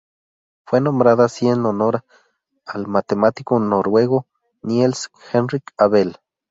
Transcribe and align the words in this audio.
Fue 0.65 0.81
nombrada 0.81 1.25
así 1.25 1.47
en 1.47 1.63
honor 1.63 2.03
al 2.65 2.87
matemático 2.87 3.59
noruego 3.59 4.25
Niels 4.63 5.11
Henrik 5.31 5.75
Abel. 5.77 6.17